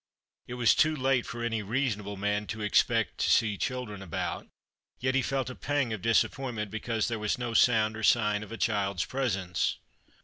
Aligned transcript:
It 0.47 0.55
was 0.55 0.73
too 0.73 0.95
late 0.95 1.27
for 1.27 1.43
any 1.43 1.61
reasonable 1.61 2.17
man 2.17 2.47
to 2.47 2.61
expect 2.63 3.19
to 3.19 3.29
see 3.29 3.55
children 3.55 4.01
about; 4.01 4.47
yet 4.99 5.13
he 5.13 5.21
felt 5.21 5.51
a 5.51 5.55
pang 5.55 5.93
of 5.93 6.01
disappointment 6.01 6.71
because 6.71 7.07
there 7.07 7.19
was 7.19 7.37
no 7.37 7.53
sound 7.53 7.95
or 7.95 8.01
sign 8.01 8.41
of 8.41 8.51
a 8.51 8.57
child's 8.57 9.05
presence. 9.05 9.77